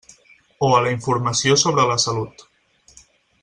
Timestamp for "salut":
2.07-2.45